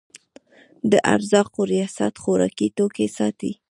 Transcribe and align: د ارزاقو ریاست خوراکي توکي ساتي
د 0.91 0.93
ارزاقو 1.13 1.61
ریاست 1.73 2.13
خوراکي 2.21 2.67
توکي 2.77 3.07
ساتي 3.17 3.51